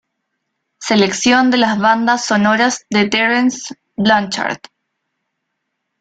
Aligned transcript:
Selección 0.79 1.51
de 1.51 1.57
las 1.59 1.77
bandas 1.77 2.25
sonoras 2.25 2.83
de 2.89 3.07
Terence 3.07 3.75
Blanchard. 3.95 4.57